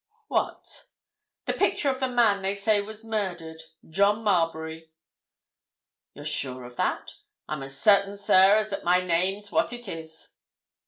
"What?" 0.29 0.87
"The 1.45 1.53
picture 1.53 1.87
of 1.91 1.99
the 1.99 2.07
man 2.07 2.41
they 2.41 2.55
say 2.55 2.81
was 2.81 3.03
murdered—John 3.03 4.23
Marbury." 4.23 4.89
"You're 6.15 6.25
sure 6.25 6.63
of 6.63 6.75
that?" 6.77 7.17
"I'm 7.47 7.61
as 7.61 7.79
certain, 7.79 8.17
sir, 8.17 8.57
as 8.57 8.71
that 8.71 8.83
my 8.83 9.01
name's 9.01 9.51
what 9.51 9.71
it 9.71 9.87
is." 9.87 10.33